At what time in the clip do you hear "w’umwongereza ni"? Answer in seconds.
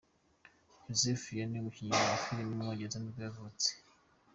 2.49-3.11